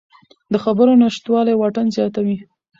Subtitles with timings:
[0.51, 2.37] د خبرو نشتوالی واټن زیاتوي